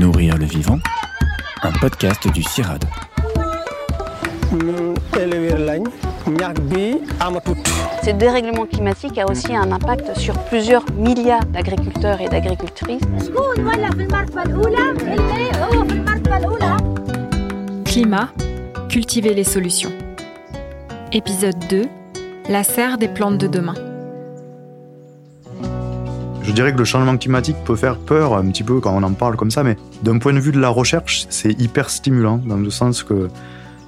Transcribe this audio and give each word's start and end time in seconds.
Nourrir 0.00 0.36
le 0.36 0.44
vivant, 0.44 0.80
un 1.62 1.70
podcast 1.70 2.26
du 2.32 2.42
CIRAD. 2.42 2.84
Ce 8.02 8.10
dérèglement 8.10 8.66
climatique 8.66 9.18
a 9.18 9.30
aussi 9.30 9.54
un 9.54 9.70
impact 9.70 10.18
sur 10.18 10.36
plusieurs 10.46 10.84
milliards 10.96 11.44
d'agriculteurs 11.46 12.20
et 12.20 12.28
d'agricultrices. 12.28 13.02
Climat, 17.84 18.28
cultiver 18.88 19.34
les 19.34 19.44
solutions. 19.44 19.92
Épisode 21.12 21.58
2, 21.70 21.84
la 22.48 22.64
serre 22.64 22.98
des 22.98 23.08
plantes 23.08 23.38
de 23.38 23.46
demain. 23.46 23.93
Je 26.46 26.52
dirais 26.52 26.72
que 26.72 26.78
le 26.78 26.84
changement 26.84 27.16
climatique 27.16 27.56
peut 27.64 27.74
faire 27.74 27.96
peur 27.96 28.36
un 28.36 28.46
petit 28.50 28.62
peu 28.62 28.78
quand 28.78 28.94
on 28.94 29.02
en 29.02 29.12
parle 29.14 29.36
comme 29.36 29.50
ça, 29.50 29.62
mais 29.62 29.76
d'un 30.02 30.18
point 30.18 30.34
de 30.34 30.38
vue 30.38 30.52
de 30.52 30.60
la 30.60 30.68
recherche, 30.68 31.26
c'est 31.30 31.58
hyper 31.58 31.88
stimulant, 31.88 32.38
dans 32.44 32.58
le 32.58 32.70
sens 32.70 33.02
que 33.02 33.28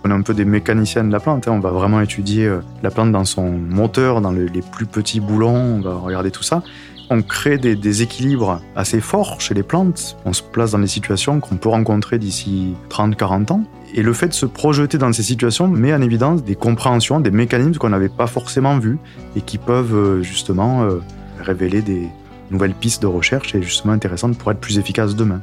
on 0.04 0.10
est 0.10 0.14
un 0.14 0.22
peu 0.22 0.34
des 0.34 0.44
mécaniciens 0.44 1.04
de 1.04 1.12
la 1.12 1.20
plante. 1.20 1.48
Hein. 1.48 1.52
On 1.52 1.60
va 1.60 1.70
vraiment 1.70 2.00
étudier 2.00 2.46
euh, 2.46 2.60
la 2.82 2.90
plante 2.90 3.12
dans 3.12 3.24
son 3.24 3.50
moteur, 3.50 4.20
dans 4.20 4.32
les 4.32 4.62
plus 4.72 4.86
petits 4.86 5.20
boulons, 5.20 5.54
on 5.54 5.80
va 5.80 5.96
regarder 5.96 6.30
tout 6.30 6.42
ça. 6.42 6.62
On 7.08 7.22
crée 7.22 7.58
des, 7.58 8.02
équilibres 8.02 8.60
assez 8.74 9.00
forts 9.00 9.40
chez 9.40 9.54
les 9.54 9.62
plantes. 9.62 10.16
On 10.24 10.32
se 10.32 10.42
place 10.42 10.72
dans 10.72 10.80
des 10.80 10.88
situations 10.88 11.38
qu'on 11.40 11.56
peut 11.56 11.68
rencontrer 11.68 12.18
d'ici 12.18 12.74
30-40 12.90 13.52
ans. 13.52 13.62
Et 13.94 14.02
le 14.02 14.12
fait 14.12 14.28
de 14.28 14.32
se 14.32 14.46
projeter 14.46 14.98
dans 14.98 15.12
ces 15.12 15.22
situations 15.22 15.68
met 15.68 15.94
en 15.94 16.02
évidence 16.02 16.42
des 16.42 16.56
compréhensions, 16.56 17.20
des 17.20 17.30
mécanismes 17.30 17.78
qu'on 17.78 17.90
n'avait 17.90 18.08
pas 18.08 18.26
forcément 18.26 18.78
vus 18.78 18.98
et 19.36 19.40
qui 19.40 19.58
peuvent 19.58 19.94
euh, 19.94 20.22
justement 20.22 20.82
euh, 20.82 21.00
révéler 21.40 21.80
des 21.80 22.08
nouvelles 22.50 22.74
pistes 22.74 23.02
de 23.02 23.06
recherche 23.06 23.54
et 23.54 23.62
justement 23.62 23.92
intéressantes 23.92 24.38
pour 24.38 24.50
être 24.50 24.60
plus 24.60 24.78
efficaces 24.78 25.14
demain. 25.14 25.40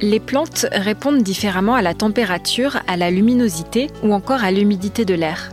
Les 0.00 0.20
plantes 0.20 0.66
répondent 0.72 1.22
différemment 1.22 1.74
à 1.74 1.82
la 1.82 1.94
température, 1.94 2.78
à 2.86 2.96
la 2.96 3.10
luminosité 3.10 3.88
ou 4.04 4.12
encore 4.12 4.44
à 4.44 4.52
l'humidité 4.52 5.04
de 5.04 5.14
l'air. 5.14 5.50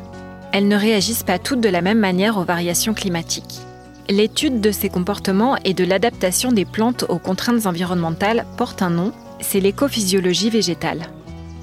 Elles 0.51 0.67
ne 0.67 0.75
réagissent 0.75 1.23
pas 1.23 1.39
toutes 1.39 1.61
de 1.61 1.69
la 1.69 1.81
même 1.81 1.99
manière 1.99 2.37
aux 2.37 2.43
variations 2.43 2.93
climatiques. 2.93 3.61
L'étude 4.07 4.61
de 4.61 4.71
ces 4.71 4.89
comportements 4.89 5.57
et 5.65 5.73
de 5.73 5.83
l'adaptation 5.83 6.51
des 6.51 6.65
plantes 6.65 7.05
aux 7.09 7.17
contraintes 7.17 7.65
environnementales 7.65 8.45
porte 8.55 8.83
un 8.83 8.91
nom, 8.91 9.11
c'est 9.41 9.59
l'écophysiologie 9.59 10.51
végétale. 10.51 11.07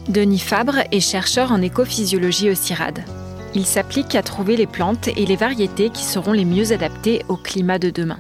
Denis 0.09 0.41
Fabre 0.41 0.79
est 0.91 1.01
chercheur 1.01 1.53
en 1.53 1.63
écophysiologie 1.63 2.51
au 2.51 2.55
CIRAD. 2.57 3.05
Il 3.55 3.65
s'applique 3.65 4.17
à 4.17 4.23
trouver 4.23 4.57
les 4.57 4.67
plantes 4.67 5.07
et 5.07 5.25
les 5.25 5.37
variétés 5.37 5.91
qui 5.91 6.03
seront 6.03 6.33
les 6.33 6.45
mieux 6.45 6.73
adaptées 6.73 7.23
au 7.29 7.37
climat 7.37 7.79
de 7.79 7.91
demain. 7.91 8.19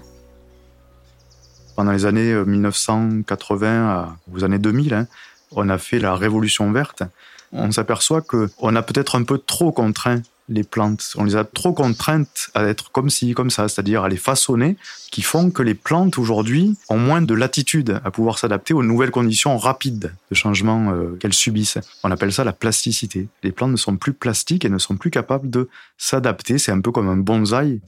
Pendant 1.83 1.95
les 1.95 2.07
années 2.07 2.33
1980 2.33 4.17
aux 4.33 4.45
années 4.45 4.61
2000, 4.61 4.95
hein, 4.95 5.09
on 5.51 5.69
a 5.69 5.79
fait 5.79 5.99
la 5.99 6.15
révolution 6.15 6.71
verte. 6.71 7.03
On 7.51 7.73
s'aperçoit 7.73 8.21
qu'on 8.21 8.77
a 8.77 8.83
peut-être 8.83 9.19
un 9.19 9.25
peu 9.25 9.37
trop 9.37 9.73
contraint 9.73 10.23
les 10.49 10.63
plantes. 10.63 11.11
On 11.17 11.25
les 11.25 11.35
a 11.35 11.43
trop 11.43 11.73
contraintes 11.73 12.51
à 12.55 12.63
être 12.67 12.93
comme 12.93 13.11
ci, 13.11 13.35
comme 13.35 13.51
ça, 13.51 13.67
c'est-à-dire 13.67 14.05
à 14.05 14.09
les 14.09 14.17
façonner, 14.17 14.77
qui 15.11 15.23
font 15.23 15.51
que 15.51 15.65
les 15.65 15.75
plantes 15.75 16.19
aujourd'hui 16.19 16.77
ont 16.89 16.99
moins 16.99 17.21
de 17.21 17.35
latitude 17.35 18.01
à 18.05 18.13
pouvoir 18.13 18.39
s'adapter 18.39 18.75
aux 18.75 18.85
nouvelles 18.85 19.11
conditions 19.11 19.59
rapides 19.59 20.15
de 20.31 20.35
changement 20.37 20.93
euh, 20.93 21.17
qu'elles 21.19 21.35
subissent. 21.35 21.79
On 22.05 22.13
appelle 22.13 22.33
ça 22.33 22.45
la 22.45 22.53
plasticité. 22.53 23.27
Les 23.43 23.51
plantes 23.51 23.73
ne 23.73 23.77
sont 23.77 23.97
plus 23.97 24.13
plastiques 24.13 24.65
et 24.65 24.69
ne 24.69 24.79
sont 24.79 24.97
plus 24.97 25.11
capables 25.11 25.51
de 25.51 25.69
s'adapter. 25.99 26.59
C'est 26.59 26.71
un 26.71 26.81
peu 26.81 26.93
comme 26.93 27.09
un 27.09 27.17
bonsaï. 27.17 27.81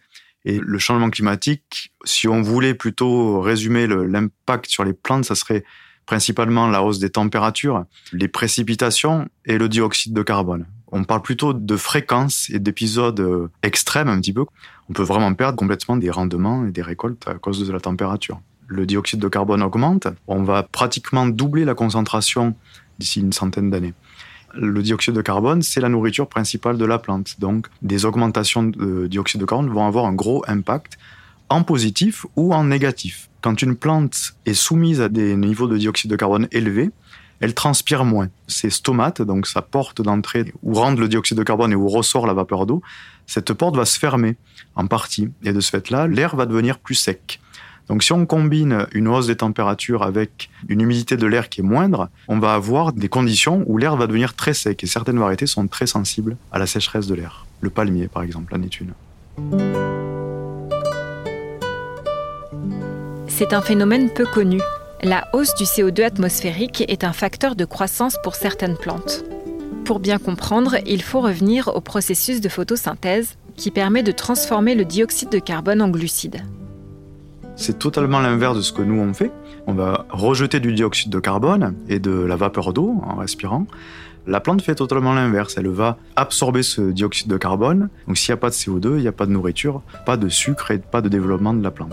Et 0.44 0.58
le 0.58 0.78
changement 0.78 1.10
climatique, 1.10 1.92
si 2.04 2.28
on 2.28 2.42
voulait 2.42 2.74
plutôt 2.74 3.40
résumer 3.40 3.86
l'impact 3.86 4.66
sur 4.66 4.84
les 4.84 4.92
plantes, 4.92 5.24
ça 5.24 5.34
serait 5.34 5.64
principalement 6.06 6.68
la 6.68 6.82
hausse 6.82 6.98
des 6.98 7.10
températures, 7.10 7.84
les 8.12 8.28
précipitations 8.28 9.28
et 9.46 9.56
le 9.56 9.68
dioxyde 9.68 10.12
de 10.12 10.22
carbone. 10.22 10.66
On 10.92 11.04
parle 11.04 11.22
plutôt 11.22 11.54
de 11.54 11.76
fréquences 11.76 12.50
et 12.50 12.58
d'épisodes 12.58 13.18
euh, 13.18 13.50
extrêmes 13.62 14.08
un 14.08 14.20
petit 14.20 14.32
peu. 14.32 14.44
On 14.88 14.92
peut 14.92 15.02
vraiment 15.02 15.34
perdre 15.34 15.56
complètement 15.56 15.96
des 15.96 16.10
rendements 16.10 16.66
et 16.66 16.70
des 16.70 16.82
récoltes 16.82 17.26
à 17.26 17.34
cause 17.34 17.66
de 17.66 17.72
la 17.72 17.80
température. 17.80 18.40
Le 18.66 18.86
dioxyde 18.86 19.18
de 19.18 19.28
carbone 19.28 19.62
augmente, 19.62 20.06
on 20.28 20.42
va 20.42 20.62
pratiquement 20.62 21.26
doubler 21.26 21.64
la 21.64 21.74
concentration 21.74 22.54
d'ici 22.98 23.20
une 23.20 23.32
centaine 23.32 23.70
d'années 23.70 23.94
le 24.56 24.82
dioxyde 24.82 25.14
de 25.14 25.22
carbone, 25.22 25.62
c'est 25.62 25.80
la 25.80 25.88
nourriture 25.88 26.28
principale 26.28 26.78
de 26.78 26.84
la 26.84 26.98
plante. 26.98 27.38
Donc, 27.38 27.66
des 27.82 28.04
augmentations 28.04 28.64
de 28.64 29.06
dioxyde 29.06 29.40
de 29.40 29.46
carbone 29.46 29.70
vont 29.70 29.86
avoir 29.86 30.06
un 30.06 30.12
gros 30.12 30.44
impact 30.46 30.98
en 31.48 31.62
positif 31.62 32.26
ou 32.36 32.54
en 32.54 32.64
négatif. 32.64 33.28
Quand 33.40 33.60
une 33.60 33.76
plante 33.76 34.34
est 34.46 34.54
soumise 34.54 35.00
à 35.00 35.08
des 35.08 35.36
niveaux 35.36 35.68
de 35.68 35.76
dioxyde 35.76 36.10
de 36.10 36.16
carbone 36.16 36.48
élevés, 36.50 36.90
elle 37.40 37.54
transpire 37.54 38.04
moins. 38.04 38.28
Ses 38.46 38.70
stomates, 38.70 39.20
donc 39.20 39.46
sa 39.46 39.60
porte 39.60 40.00
d'entrée 40.00 40.52
où 40.62 40.74
rentre 40.74 41.00
le 41.00 41.08
dioxyde 41.08 41.36
de 41.36 41.42
carbone 41.42 41.72
et 41.72 41.74
où 41.74 41.88
ressort 41.88 42.26
la 42.26 42.32
vapeur 42.32 42.64
d'eau, 42.64 42.80
cette 43.26 43.52
porte 43.52 43.76
va 43.76 43.84
se 43.84 43.98
fermer 43.98 44.36
en 44.76 44.86
partie. 44.86 45.30
Et 45.42 45.52
de 45.52 45.60
ce 45.60 45.70
fait-là, 45.70 46.06
l'air 46.06 46.36
va 46.36 46.46
devenir 46.46 46.78
plus 46.78 46.94
sec. 46.94 47.40
Donc 47.88 48.02
si 48.02 48.12
on 48.12 48.24
combine 48.26 48.86
une 48.92 49.08
hausse 49.08 49.26
des 49.26 49.36
températures 49.36 50.02
avec 50.02 50.50
une 50.68 50.80
humidité 50.80 51.16
de 51.16 51.26
l'air 51.26 51.48
qui 51.48 51.60
est 51.60 51.64
moindre, 51.64 52.08
on 52.28 52.38
va 52.38 52.54
avoir 52.54 52.92
des 52.92 53.08
conditions 53.08 53.62
où 53.66 53.76
l'air 53.78 53.96
va 53.96 54.06
devenir 54.06 54.34
très 54.34 54.54
sec 54.54 54.82
et 54.82 54.86
certaines 54.86 55.18
variétés 55.18 55.46
sont 55.46 55.66
très 55.66 55.86
sensibles 55.86 56.36
à 56.50 56.58
la 56.58 56.66
sécheresse 56.66 57.06
de 57.06 57.14
l'air. 57.14 57.46
Le 57.60 57.70
palmier 57.70 58.08
par 58.08 58.22
exemple 58.22 58.54
en 58.54 58.62
est 58.62 58.80
une. 58.80 58.94
C'est 63.26 63.52
un 63.52 63.60
phénomène 63.62 64.10
peu 64.10 64.26
connu. 64.26 64.60
La 65.02 65.28
hausse 65.34 65.54
du 65.56 65.64
CO2 65.64 66.04
atmosphérique 66.04 66.84
est 66.88 67.04
un 67.04 67.12
facteur 67.12 67.56
de 67.56 67.64
croissance 67.64 68.16
pour 68.22 68.36
certaines 68.36 68.76
plantes. 68.76 69.24
Pour 69.84 70.00
bien 70.00 70.18
comprendre, 70.18 70.76
il 70.86 71.02
faut 71.02 71.20
revenir 71.20 71.68
au 71.68 71.80
processus 71.82 72.40
de 72.40 72.48
photosynthèse 72.48 73.36
qui 73.56 73.70
permet 73.70 74.02
de 74.02 74.12
transformer 74.12 74.74
le 74.74 74.84
dioxyde 74.84 75.28
de 75.28 75.38
carbone 75.38 75.82
en 75.82 75.88
glucides. 75.88 76.42
C'est 77.56 77.78
totalement 77.78 78.18
l'inverse 78.18 78.56
de 78.56 78.62
ce 78.62 78.72
que 78.72 78.82
nous 78.82 79.00
on 79.00 79.14
fait. 79.14 79.30
On 79.66 79.74
va 79.74 80.06
rejeter 80.10 80.58
du 80.58 80.72
dioxyde 80.72 81.10
de 81.10 81.20
carbone 81.20 81.74
et 81.88 82.00
de 82.00 82.10
la 82.10 82.34
vapeur 82.34 82.72
d'eau 82.72 83.00
en 83.04 83.14
respirant. 83.14 83.66
La 84.26 84.40
plante 84.40 84.62
fait 84.62 84.74
totalement 84.74 85.14
l'inverse. 85.14 85.54
Elle 85.56 85.68
va 85.68 85.96
absorber 86.16 86.62
ce 86.62 86.80
dioxyde 86.80 87.28
de 87.28 87.36
carbone. 87.36 87.90
Donc 88.08 88.18
s'il 88.18 88.32
n'y 88.32 88.38
a 88.38 88.38
pas 88.38 88.50
de 88.50 88.54
CO2, 88.54 88.96
il 88.96 89.02
n'y 89.02 89.08
a 89.08 89.12
pas 89.12 89.26
de 89.26 89.30
nourriture, 89.30 89.82
pas 90.04 90.16
de 90.16 90.28
sucre 90.28 90.72
et 90.72 90.78
pas 90.78 91.00
de 91.00 91.08
développement 91.08 91.54
de 91.54 91.62
la 91.62 91.70
plante. 91.70 91.92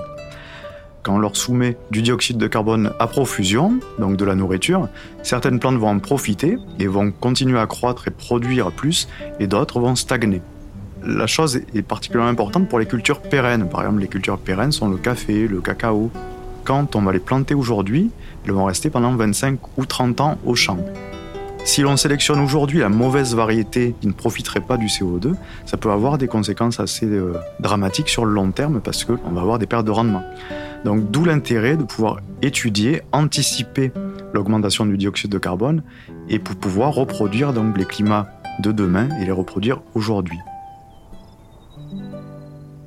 Quand 1.04 1.16
on 1.16 1.20
leur 1.20 1.36
soumet 1.36 1.78
du 1.92 2.02
dioxyde 2.02 2.38
de 2.38 2.48
carbone 2.48 2.94
à 3.00 3.08
profusion, 3.08 3.80
donc 4.00 4.18
de 4.18 4.26
la 4.26 4.36
nourriture, 4.36 4.88
certaines 5.24 5.60
plantes 5.60 5.78
vont 5.78 5.90
en 5.90 6.00
profiter 6.00 6.58
et 6.80 6.88
vont 6.88 7.12
continuer 7.12 7.60
à 7.60 7.66
croître 7.66 8.08
et 8.08 8.12
produire 8.12 8.72
plus, 8.72 9.08
et 9.40 9.48
d'autres 9.48 9.80
vont 9.80 9.96
stagner 9.96 10.42
la 11.04 11.28
chose 11.28 11.62
est 11.74 11.82
particulièrement 11.82 12.32
importante 12.32 12.68
pour 12.68 12.80
les 12.80 12.86
cultures 12.86 13.22
pérennes. 13.22 13.68
Par 13.70 13.82
exemple, 13.82 14.02
les 14.02 14.08
cultures 14.08 14.38
pérennes 14.38 14.72
sont 14.72 14.90
le 14.90 14.98
café, 14.98 15.48
le 15.48 15.62
cacao. 15.62 16.12
Quand 16.64 16.96
on 16.96 17.02
va 17.02 17.12
les 17.12 17.20
planter 17.20 17.56
aujourd'hui, 17.56 18.12
elles 18.46 18.52
vont 18.52 18.66
rester 18.66 18.90
pendant 18.90 19.16
25 19.16 19.60
ou 19.78 19.86
30 19.86 20.22
ans 20.22 20.38
au 20.46 20.56
champ. 20.56 20.78
Si 21.64 21.82
l'on 21.82 21.96
sélectionne 21.96 22.40
aujourd'hui 22.40 22.80
la 22.80 22.90
mauvaise 22.90 23.36
variété 23.36 23.94
qui 24.02 24.08
ne 24.08 24.14
profiterait 24.14 24.62
pas 24.62 24.78
du 24.78 24.88
CO2, 24.88 25.36
ça 25.66 25.78
peut 25.78 25.92
avoir 25.92 26.18
des 26.18 26.28
conséquences 26.28 26.80
assez 26.80 27.06
euh, 27.06 27.34
dramatiques 27.60 28.10
sur 28.10 28.26
le 28.26 28.34
long 28.34 28.52
terme 28.52 28.82
parce 28.82 29.06
qu'on 29.06 29.32
va 29.32 29.42
avoir 29.42 29.60
des 29.60 29.68
pertes 29.68 29.86
de 29.86 29.92
rendement. 29.92 30.24
Donc 30.86 31.12
d'où 31.12 31.24
l'intérêt 31.24 31.78
de 31.78 31.84
pouvoir 31.84 32.20
étudier, 32.42 33.04
anticiper 33.12 33.92
l'augmentation 34.34 34.88
du 34.88 34.98
dioxyde 34.98 35.32
de 35.32 35.38
carbone 35.38 35.84
et 36.30 36.40
pour 36.40 36.56
pouvoir 36.56 36.94
reproduire 36.96 37.54
donc 37.54 37.78
les 37.78 37.86
climats 37.86 38.28
de 38.60 38.72
demain 38.72 39.10
et 39.20 39.26
les 39.26 39.32
reproduire 39.32 39.82
aujourd'hui. 39.94 40.40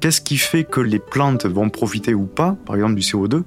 Qu'est-ce 0.04 0.20
qui 0.20 0.36
fait 0.36 0.64
que 0.64 0.82
les 0.82 0.98
plantes 0.98 1.46
vont 1.46 1.70
profiter 1.70 2.12
ou 2.12 2.26
pas, 2.26 2.58
par 2.66 2.76
exemple 2.76 2.94
du 2.94 3.00
CO2 3.00 3.42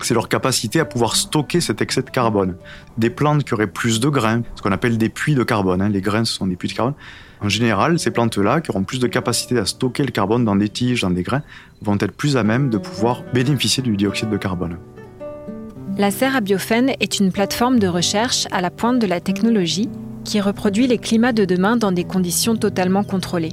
c'est 0.00 0.14
leur 0.14 0.30
capacité 0.30 0.80
à 0.80 0.86
pouvoir 0.86 1.16
stocker 1.16 1.60
cet 1.60 1.82
excès 1.82 2.00
de 2.00 2.08
carbone. 2.08 2.56
Des 2.96 3.10
plantes 3.10 3.44
qui 3.44 3.52
auraient 3.52 3.66
plus 3.66 4.00
de 4.00 4.08
grains, 4.08 4.40
ce 4.54 4.62
qu'on 4.62 4.72
appelle 4.72 4.96
des 4.96 5.10
puits 5.10 5.34
de 5.34 5.42
carbone, 5.42 5.82
hein. 5.82 5.90
les 5.90 6.00
grains 6.00 6.24
ce 6.24 6.32
sont 6.32 6.46
des 6.46 6.56
puits 6.56 6.68
de 6.68 6.72
carbone, 6.72 6.94
en 7.42 7.50
général, 7.50 7.98
ces 7.98 8.10
plantes-là, 8.10 8.62
qui 8.62 8.70
auront 8.70 8.84
plus 8.84 9.00
de 9.00 9.06
capacité 9.06 9.58
à 9.58 9.66
stocker 9.66 10.02
le 10.02 10.10
carbone 10.10 10.46
dans 10.46 10.56
des 10.56 10.70
tiges, 10.70 11.02
dans 11.02 11.10
des 11.10 11.22
grains, 11.22 11.42
vont 11.82 11.98
être 12.00 12.12
plus 12.12 12.38
à 12.38 12.42
même 12.42 12.70
de 12.70 12.78
pouvoir 12.78 13.22
bénéficier 13.34 13.82
du 13.82 13.94
dioxyde 13.94 14.30
de 14.30 14.38
carbone. 14.38 14.78
La 15.98 16.10
serre 16.10 16.36
à 16.36 16.40
biophène 16.40 16.92
est 17.00 17.20
une 17.20 17.32
plateforme 17.32 17.78
de 17.78 17.86
recherche 17.86 18.46
à 18.50 18.62
la 18.62 18.70
pointe 18.70 18.98
de 18.98 19.06
la 19.06 19.20
technologie 19.20 19.90
qui 20.24 20.40
reproduit 20.40 20.86
les 20.86 20.96
climats 20.96 21.34
de 21.34 21.44
demain 21.44 21.76
dans 21.76 21.92
des 21.92 22.04
conditions 22.04 22.56
totalement 22.56 23.04
contrôlées. 23.04 23.52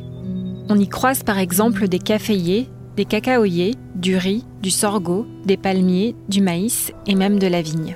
On 0.67 0.79
y 0.79 0.88
croise 0.88 1.21
par 1.21 1.38
exemple 1.38 1.88
des 1.88 2.00
caféiers, 2.00 2.67
des 2.95 3.06
cacaoyers, 3.06 3.75
du 3.94 4.17
riz, 4.17 4.45
du 4.63 4.71
sorgho, 4.71 5.27
des 5.45 5.57
palmiers, 5.57 6.15
du 6.27 6.41
maïs 6.41 6.91
et 7.06 7.13
même 7.13 7.38
de 7.38 7.45
la 7.45 7.62
vigne. 7.62 7.95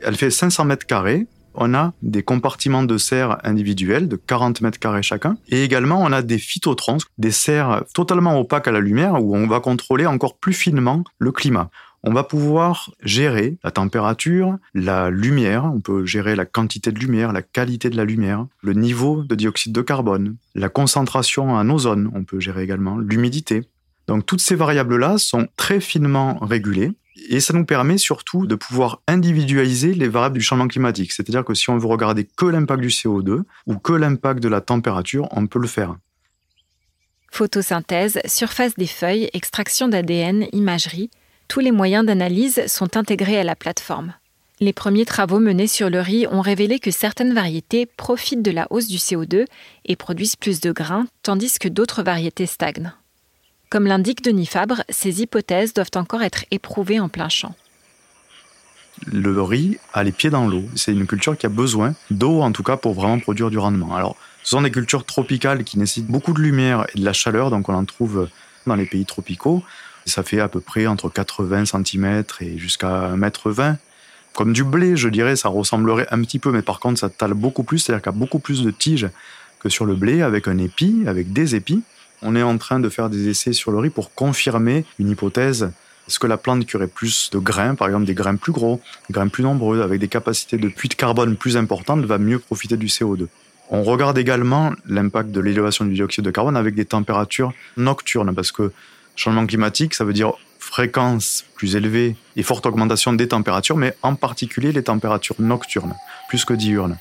Elle 0.00 0.14
fait 0.14 0.30
500 0.30 0.64
mètres 0.66 0.86
carrés. 0.86 1.26
On 1.54 1.74
a 1.74 1.92
des 2.02 2.22
compartiments 2.22 2.84
de 2.84 2.96
serres 2.96 3.38
individuels 3.42 4.06
de 4.06 4.14
40 4.14 4.60
mètres 4.60 4.78
carrés 4.78 5.02
chacun. 5.02 5.36
Et 5.48 5.64
également, 5.64 6.00
on 6.00 6.12
a 6.12 6.22
des 6.22 6.38
phytotrons, 6.38 6.98
des 7.18 7.32
serres 7.32 7.82
totalement 7.92 8.38
opaques 8.38 8.68
à 8.68 8.72
la 8.72 8.78
lumière 8.78 9.20
où 9.20 9.34
on 9.36 9.48
va 9.48 9.58
contrôler 9.58 10.06
encore 10.06 10.38
plus 10.38 10.52
finement 10.52 11.02
le 11.18 11.32
climat. 11.32 11.70
On 12.02 12.12
va 12.12 12.24
pouvoir 12.24 12.90
gérer 13.02 13.58
la 13.64 13.70
température, 13.70 14.56
la 14.74 15.10
lumière, 15.10 15.64
on 15.64 15.80
peut 15.80 16.06
gérer 16.06 16.36
la 16.36 16.46
quantité 16.46 16.92
de 16.92 16.98
lumière, 16.98 17.32
la 17.32 17.42
qualité 17.42 17.90
de 17.90 17.96
la 17.96 18.04
lumière, 18.04 18.46
le 18.62 18.72
niveau 18.72 19.24
de 19.24 19.34
dioxyde 19.34 19.72
de 19.72 19.82
carbone, 19.82 20.36
la 20.54 20.68
concentration 20.68 21.50
en 21.50 21.68
ozone, 21.70 22.10
on 22.14 22.24
peut 22.24 22.40
gérer 22.40 22.62
également 22.62 22.98
l'humidité. 22.98 23.64
Donc 24.06 24.24
toutes 24.24 24.40
ces 24.40 24.54
variables-là 24.54 25.18
sont 25.18 25.48
très 25.56 25.80
finement 25.80 26.38
régulées 26.40 26.92
et 27.28 27.40
ça 27.40 27.52
nous 27.52 27.64
permet 27.64 27.98
surtout 27.98 28.46
de 28.46 28.54
pouvoir 28.54 29.02
individualiser 29.06 29.92
les 29.92 30.08
variables 30.08 30.38
du 30.38 30.40
changement 30.40 30.68
climatique. 30.68 31.12
C'est-à-dire 31.12 31.44
que 31.44 31.54
si 31.54 31.68
on 31.68 31.78
veut 31.78 31.88
regarder 31.88 32.24
que 32.24 32.46
l'impact 32.46 32.80
du 32.80 32.88
CO2 32.88 33.42
ou 33.66 33.76
que 33.76 33.92
l'impact 33.92 34.40
de 34.40 34.48
la 34.48 34.60
température, 34.60 35.28
on 35.32 35.46
peut 35.46 35.58
le 35.58 35.66
faire. 35.66 35.96
Photosynthèse, 37.30 38.20
surface 38.24 38.74
des 38.76 38.86
feuilles, 38.86 39.28
extraction 39.34 39.88
d'ADN, 39.88 40.46
imagerie, 40.52 41.10
tous 41.48 41.60
les 41.60 41.72
moyens 41.72 42.04
d'analyse 42.04 42.66
sont 42.66 42.96
intégrés 42.96 43.38
à 43.38 43.44
la 43.44 43.56
plateforme. 43.56 44.12
Les 44.60 44.72
premiers 44.72 45.06
travaux 45.06 45.38
menés 45.38 45.66
sur 45.66 45.88
le 45.88 46.00
riz 46.00 46.26
ont 46.26 46.40
révélé 46.40 46.78
que 46.78 46.90
certaines 46.90 47.32
variétés 47.32 47.86
profitent 47.86 48.42
de 48.42 48.50
la 48.50 48.66
hausse 48.70 48.88
du 48.88 48.96
CO2 48.96 49.46
et 49.84 49.96
produisent 49.96 50.36
plus 50.36 50.60
de 50.60 50.72
grains, 50.72 51.06
tandis 51.22 51.58
que 51.58 51.68
d'autres 51.68 52.02
variétés 52.02 52.46
stagnent. 52.46 52.92
Comme 53.70 53.86
l'indique 53.86 54.22
Denis 54.22 54.46
Fabre, 54.46 54.82
ces 54.88 55.22
hypothèses 55.22 55.74
doivent 55.74 55.90
encore 55.94 56.22
être 56.22 56.44
éprouvées 56.50 57.00
en 57.00 57.08
plein 57.08 57.28
champ. 57.28 57.54
Le 59.06 59.40
riz 59.42 59.78
a 59.92 60.02
les 60.02 60.12
pieds 60.12 60.30
dans 60.30 60.48
l'eau. 60.48 60.64
C'est 60.74 60.92
une 60.92 61.06
culture 61.06 61.38
qui 61.38 61.46
a 61.46 61.50
besoin 61.50 61.94
d'eau, 62.10 62.42
en 62.42 62.50
tout 62.50 62.64
cas, 62.64 62.76
pour 62.76 62.94
vraiment 62.94 63.20
produire 63.20 63.50
du 63.50 63.58
rendement. 63.58 63.94
Alors, 63.94 64.16
ce 64.42 64.50
sont 64.50 64.62
des 64.62 64.72
cultures 64.72 65.04
tropicales 65.04 65.62
qui 65.62 65.78
nécessitent 65.78 66.08
beaucoup 66.08 66.32
de 66.32 66.40
lumière 66.40 66.84
et 66.94 66.98
de 66.98 67.04
la 67.04 67.12
chaleur, 67.12 67.50
donc 67.50 67.68
on 67.68 67.74
en 67.74 67.84
trouve 67.84 68.28
dans 68.66 68.74
les 68.74 68.86
pays 68.86 69.04
tropicaux. 69.04 69.62
Ça 70.08 70.22
fait 70.22 70.40
à 70.40 70.48
peu 70.48 70.60
près 70.60 70.86
entre 70.86 71.08
80 71.08 71.66
cm 71.66 72.24
et 72.40 72.58
jusqu'à 72.58 73.10
1,20 73.14 73.60
m. 73.60 73.76
Comme 74.34 74.52
du 74.52 74.64
blé, 74.64 74.96
je 74.96 75.08
dirais, 75.08 75.36
ça 75.36 75.48
ressemblerait 75.48 76.06
un 76.10 76.22
petit 76.22 76.38
peu, 76.38 76.50
mais 76.50 76.62
par 76.62 76.80
contre, 76.80 76.98
ça 77.00 77.08
tale 77.08 77.34
beaucoup 77.34 77.62
plus, 77.62 77.78
c'est-à-dire 77.78 78.02
qu'il 78.02 78.12
y 78.12 78.16
a 78.16 78.18
beaucoup 78.18 78.38
plus 78.38 78.62
de 78.62 78.70
tiges 78.70 79.08
que 79.60 79.68
sur 79.68 79.84
le 79.84 79.94
blé, 79.94 80.22
avec 80.22 80.48
un 80.48 80.58
épi, 80.58 81.04
avec 81.06 81.32
des 81.32 81.54
épis. 81.54 81.82
On 82.22 82.36
est 82.36 82.42
en 82.42 82.56
train 82.58 82.80
de 82.80 82.88
faire 82.88 83.10
des 83.10 83.28
essais 83.28 83.52
sur 83.52 83.70
le 83.70 83.78
riz 83.78 83.90
pour 83.90 84.14
confirmer 84.14 84.84
une 84.98 85.10
hypothèse. 85.10 85.70
Est-ce 86.06 86.18
que 86.18 86.26
la 86.26 86.36
plante 86.36 86.64
qui 86.66 86.76
aurait 86.76 86.86
plus 86.86 87.30
de 87.30 87.38
grains, 87.38 87.74
par 87.74 87.88
exemple 87.88 88.06
des 88.06 88.14
grains 88.14 88.36
plus 88.36 88.52
gros, 88.52 88.80
des 89.08 89.12
grains 89.12 89.28
plus 89.28 89.42
nombreux, 89.42 89.82
avec 89.82 90.00
des 90.00 90.08
capacités 90.08 90.56
de 90.56 90.68
puits 90.68 90.88
de 90.88 90.94
carbone 90.94 91.36
plus 91.36 91.56
importantes, 91.56 92.04
va 92.04 92.18
mieux 92.18 92.38
profiter 92.38 92.76
du 92.76 92.86
CO2 92.86 93.26
on 93.70 93.82
regarde 93.82 94.18
également 94.18 94.72
l'impact 94.86 95.30
de 95.30 95.40
l'élévation 95.40 95.84
du 95.84 95.94
dioxyde 95.94 96.24
de 96.24 96.30
carbone 96.30 96.56
avec 96.56 96.74
des 96.74 96.84
températures 96.84 97.52
nocturnes, 97.76 98.34
parce 98.34 98.52
que 98.52 98.72
Changement 99.18 99.46
climatique, 99.46 99.94
ça 99.94 100.04
veut 100.04 100.12
dire 100.12 100.34
fréquence 100.60 101.44
plus 101.56 101.74
élevée 101.74 102.14
et 102.36 102.44
forte 102.44 102.66
augmentation 102.66 103.12
des 103.12 103.26
températures, 103.26 103.76
mais 103.76 103.96
en 104.04 104.14
particulier 104.14 104.70
les 104.70 104.84
températures 104.84 105.34
nocturnes, 105.40 105.96
plus 106.28 106.44
que 106.44 106.54
diurnes. 106.54 106.96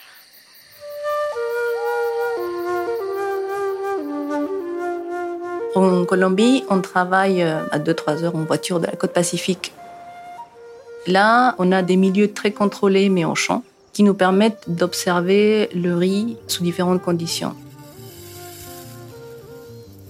En 5.75 6.06
Colombie, 6.06 6.64
on 6.72 6.81
travaille 6.81 7.44
euh, 7.44 7.64
à 7.69 7.78
2-3 7.78 8.24
heures 8.24 8.36
en 8.36 8.46
voiture 8.46 8.80
de 8.80 8.88
la 8.88 8.94
côte 8.94 9.14
pacifique. 9.14 9.74
Là, 11.06 11.54
on 11.60 11.72
a 11.72 11.84
des 11.84 11.98
milieux 11.98 12.34
très 12.34 12.50
contrôlés 12.50 13.10
mais 13.10 13.25
en 13.25 13.36
champ 13.36 13.62
qui 13.94 14.02
nous 14.02 14.16
permettent 14.16 14.64
d'observer 14.68 15.69
le 15.75 15.96
riz 15.96 16.36
sous 16.48 16.64
différentes 16.64 17.04
conditions. 17.04 17.56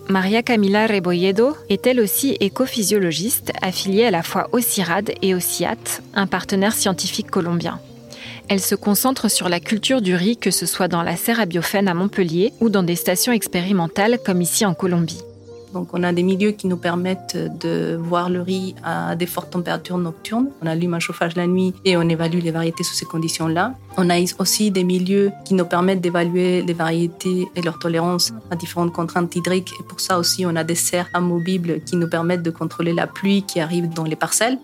Maria 0.09 0.41
Camila 0.41 0.87
Rebolledo 0.87 1.57
est 1.67 1.85
elle 1.85 1.99
aussi 1.99 2.37
écophysiologiste, 2.39 3.51
affiliée 3.61 4.05
à 4.05 4.11
la 4.11 4.23
fois 4.23 4.47
au 4.53 4.59
CIRAD 4.59 5.11
et 5.21 5.35
au 5.35 5.41
CIAT, 5.41 5.75
un 6.13 6.27
partenaire 6.27 6.71
scientifique 6.71 7.29
colombien. 7.29 7.81
Elle 8.47 8.61
se 8.61 8.75
concentre 8.75 9.29
sur 9.29 9.49
la 9.49 9.59
culture 9.59 10.01
du 10.01 10.15
riz, 10.15 10.37
que 10.37 10.49
ce 10.49 10.65
soit 10.65 10.87
dans 10.87 11.03
la 11.03 11.17
serre 11.17 11.41
à 11.41 11.45
Biophène 11.45 11.89
à 11.89 11.93
Montpellier 11.93 12.53
ou 12.61 12.69
dans 12.69 12.83
des 12.83 12.95
stations 12.95 13.33
expérimentales 13.33 14.19
comme 14.25 14.41
ici 14.41 14.65
en 14.65 14.73
Colombie. 14.73 15.21
Donc 15.73 15.89
on 15.93 16.03
a 16.03 16.13
des 16.13 16.23
milieux 16.23 16.51
qui 16.51 16.67
nous 16.67 16.77
permettent 16.77 17.37
de 17.59 17.97
voir 17.99 18.29
le 18.29 18.41
riz 18.41 18.75
à 18.83 19.15
des 19.15 19.25
fortes 19.25 19.51
températures 19.51 19.97
nocturnes. 19.97 20.49
On 20.61 20.67
allume 20.67 20.93
un 20.93 20.99
chauffage 20.99 21.35
la 21.35 21.47
nuit 21.47 21.73
et 21.85 21.97
on 21.97 22.07
évalue 22.07 22.39
les 22.39 22.51
variétés 22.51 22.83
sous 22.83 22.93
ces 22.93 23.05
conditions-là. 23.05 23.73
On 23.97 24.09
a 24.09 24.15
aussi 24.39 24.71
des 24.71 24.83
milieux 24.83 25.31
qui 25.45 25.53
nous 25.53 25.65
permettent 25.65 26.01
d'évaluer 26.01 26.61
les 26.61 26.73
variétés 26.73 27.47
et 27.55 27.61
leur 27.61 27.79
tolérance 27.79 28.33
à 28.51 28.55
différentes 28.55 28.93
contraintes 28.93 29.35
hydriques. 29.35 29.73
Et 29.79 29.83
pour 29.83 29.99
ça 29.99 30.17
aussi, 30.19 30.45
on 30.45 30.55
a 30.55 30.63
des 30.63 30.75
serres 30.75 31.09
amovibles 31.13 31.81
qui 31.81 31.95
nous 31.95 32.09
permettent 32.09 32.43
de 32.43 32.51
contrôler 32.51 32.93
la 32.93 33.07
pluie 33.07 33.43
qui 33.43 33.59
arrive 33.59 33.89
dans 33.89 34.03
les 34.03 34.15
parcelles. 34.15 34.57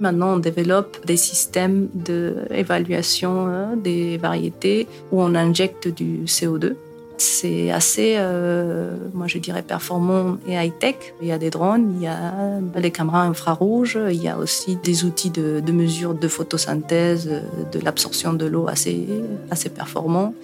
Maintenant, 0.00 0.34
on 0.34 0.38
développe 0.38 1.04
des 1.06 1.16
systèmes 1.16 1.88
d'évaluation 1.94 3.46
hein, 3.46 3.76
des 3.76 4.16
variétés 4.16 4.88
où 5.12 5.22
on 5.22 5.34
injecte 5.34 5.86
du 5.86 6.24
CO2 6.24 6.74
c'est 7.22 7.70
assez, 7.70 8.14
euh, 8.16 8.96
moi 9.14 9.26
je 9.26 9.38
dirais, 9.38 9.62
performant 9.62 10.38
et 10.46 10.54
high-tech. 10.54 10.96
Il 11.20 11.28
y 11.28 11.32
a 11.32 11.38
des 11.38 11.50
drones, 11.50 11.94
il 11.96 12.02
y 12.02 12.06
a 12.06 12.60
des 12.80 12.90
caméras 12.90 13.22
infrarouges, 13.22 13.98
il 14.10 14.22
y 14.22 14.28
a 14.28 14.36
aussi 14.36 14.76
des 14.76 15.04
outils 15.04 15.30
de, 15.30 15.72
mesure 15.72 16.14
de 16.14 16.28
photosynthèse, 16.28 17.30
de 17.72 17.80
l'absorption 17.80 18.32
de 18.32 18.46
l'eau 18.46 18.68
assez, 18.68 19.06
assez 19.50 19.68
performants. 19.68 20.34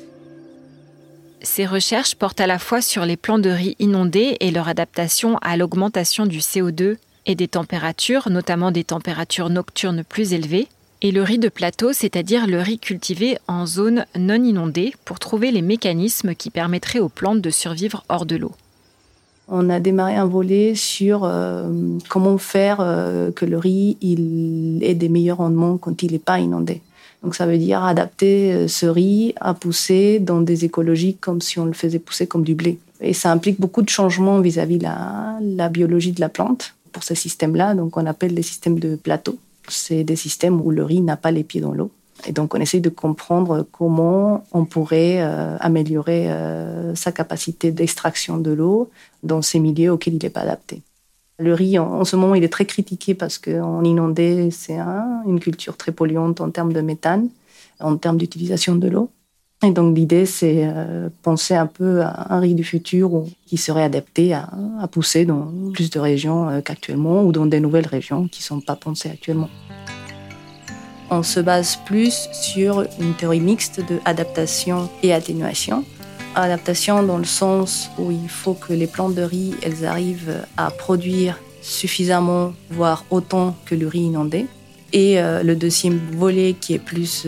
Ces 1.43 1.67
recherches 1.67 2.15
portent 2.15 2.41
à 2.41 2.47
la 2.47 2.59
fois 2.59 2.81
sur 2.81 3.05
les 3.05 3.17
plants 3.17 3.39
de 3.39 3.51
riz 3.51 3.77
inondés 3.79 4.37
et 4.41 4.51
leur 4.51 4.69
adaptation 4.69 5.39
à 5.39 5.57
l'augmentation 5.57 6.27
du 6.27 6.39
CO2 6.39 6.97
et 7.27 7.35
des 7.35 7.49
températures, 7.49 8.31
notamment 8.31 8.71
des 8.71 8.85
températures 8.85 9.51
nocturnes 9.51 10.03
plus 10.03 10.33
élevées, 10.33 10.69
et 11.01 11.13
le 11.13 11.23
riz 11.23 11.39
de 11.39 11.49
plateau, 11.49 11.93
c'est-à-dire 11.93 12.47
le 12.47 12.61
riz 12.61 12.79
cultivé 12.79 13.39
en 13.47 13.67
zone 13.67 14.05
non 14.19 14.43
inondée 14.43 14.95
pour 15.05 15.19
trouver 15.19 15.51
les 15.51 15.63
mécanismes 15.63 16.35
qui 16.35 16.51
permettraient 16.51 16.99
aux 16.99 17.09
plantes 17.09 17.41
de 17.41 17.51
survivre 17.51 18.05
hors 18.09 18.27
de 18.27 18.37
l'eau. 18.37 18.53
On 19.47 19.71
a 19.71 19.81
démarré 19.81 20.17
un 20.17 20.27
volet 20.27 20.75
sur 20.75 21.25
euh, 21.25 21.71
comment 22.09 22.37
faire 22.37 22.79
euh, 22.81 23.31
que 23.31 23.47
le 23.47 23.57
riz 23.57 23.97
il 24.03 24.79
ait 24.83 24.95
des 24.95 25.09
meilleurs 25.09 25.39
rendements 25.39 25.79
quand 25.79 26.03
il 26.03 26.13
n'est 26.13 26.19
pas 26.19 26.41
inondé. 26.41 26.83
Donc 27.23 27.35
ça 27.35 27.47
veut 27.47 27.59
dire 27.59 27.83
adapter 27.83 28.53
euh, 28.53 28.69
ce 28.69 28.87
riz 28.87 29.35
à 29.41 29.55
pousser 29.55 30.19
dans 30.19 30.41
des 30.41 30.65
écologies 30.65 31.15
comme 31.15 31.41
si 31.41 31.59
on 31.59 31.65
le 31.65 31.73
faisait 31.73 31.99
pousser 31.99 32.27
comme 32.27 32.43
du 32.43 32.55
blé. 32.55 32.79
Et 33.01 33.15
ça 33.15 33.31
implique 33.33 33.61
beaucoup 33.61 33.83
de 33.83 33.89
changements 33.89 34.41
vis-à-vis 34.41 34.79
de 34.79 34.83
la, 34.83 35.39
la 35.41 35.69
biologie 35.69 36.13
de 36.13 36.21
la 36.21 36.29
plante 36.29 36.75
pour 36.93 37.05
ce 37.05 37.15
système-là. 37.15 37.75
Donc 37.75 37.97
on 37.97 38.05
appelle 38.05 38.35
les 38.35 38.43
systèmes 38.43 38.79
de 38.79 38.97
plateau 38.97 39.39
c'est 39.71 40.05
des 40.05 40.17
systèmes 40.17 40.61
où 40.61 40.71
le 40.71 40.85
riz 40.85 41.01
n'a 41.01 41.17
pas 41.17 41.31
les 41.31 41.45
pieds 41.45 41.61
dans 41.61 41.73
l'eau. 41.73 41.91
Et 42.27 42.33
donc, 42.33 42.55
on 42.55 42.61
essaie 42.61 42.81
de 42.81 42.89
comprendre 42.89 43.65
comment 43.71 44.45
on 44.53 44.65
pourrait 44.65 45.21
euh, 45.21 45.57
améliorer 45.61 46.31
euh, 46.31 46.95
sa 46.95 47.13
capacité 47.13 47.71
d'extraction 47.71 48.39
de 48.39 48.51
l'eau 48.51 48.91
dans 49.23 49.41
ces 49.41 49.61
milieux 49.61 49.93
auxquels 49.93 50.15
il 50.15 50.23
n'est 50.23 50.31
pas 50.31 50.41
adapté. 50.41 50.83
Le 51.39 51.55
riz, 51.55 51.79
en, 51.79 52.05
ce 52.05 52.17
moment, 52.17 52.35
il 52.35 52.43
est 52.43 52.53
très 52.53 52.67
critiqué 52.67 53.15
parce 53.15 53.39
qu'en 53.39 53.85
inondé, 53.85 54.51
c'est 54.51 54.79
une 54.79 55.39
culture 55.39 55.77
très 55.77 55.93
polluante 55.93 56.41
en 56.41 56.51
termes 56.51 56.73
de 56.73 56.81
méthane, 56.81 57.29
en 57.79 57.97
termes 57.97 58.17
d'utilisation 58.17 58.75
de 58.75 58.89
l'eau. 58.89 59.11
Et 59.65 59.73
donc 59.73 59.97
l'idée, 59.97 60.25
c'est 60.25 60.61
euh, 60.63 61.09
penser 61.23 61.55
un 61.55 61.67
peu 61.67 62.03
à 62.03 62.33
un 62.33 62.39
riz 62.39 62.55
du 62.55 62.63
futur 62.63 63.25
qui 63.47 63.57
serait 63.57 63.83
adapté 63.83 64.33
à, 64.33 64.49
pousser 64.93 65.25
dans 65.25 65.53
plus 65.73 65.91
de 65.91 65.99
régions 65.99 66.49
euh, 66.49 66.61
qu'actuellement 66.61 67.25
ou 67.25 67.33
dans 67.33 67.47
des 67.47 67.59
nouvelles 67.59 67.87
régions 67.87 68.29
qui 68.29 68.41
ne 68.41 68.45
sont 68.45 68.61
pas 68.61 68.77
pensées 68.77 69.11
actuellement. 69.11 69.51
On 71.11 71.25
se 71.25 71.41
base 71.41 71.77
plus 71.87 72.29
sur 72.33 72.85
une 73.01 73.15
théorie 73.15 73.41
mixte 73.41 73.81
de 73.81 73.99
adaptation 74.05 74.89
et 75.03 75.13
atténuation. 75.13 75.85
Adaptation 76.37 77.03
dans 77.03 77.19
le 77.19 77.25
sens 77.25 77.91
où 77.99 78.13
il 78.13 78.29
faut 78.29 78.55
que 78.55 78.73
les 78.73 78.87
plantes 78.87 79.17
de 79.17 79.23
riz, 79.23 79.55
elles 79.63 79.85
arrivent 79.85 80.45
à 80.57 80.71
produire 80.71 81.37
suffisamment, 81.63 82.53
voire 82.71 83.05
autant 83.11 83.57
que 83.65 83.75
le 83.75 83.89
riz 83.89 84.03
inondé 84.03 84.47
et 84.93 85.21
euh, 85.21 85.43
le 85.43 85.55
deuxième 85.57 85.99
volet 86.13 86.55
qui 86.59 86.75
est 86.75 86.79
plus 86.79 87.25